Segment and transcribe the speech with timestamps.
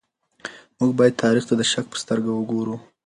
[0.77, 2.75] موږ بايد تاريخ ته د شک په سترګه وګورو.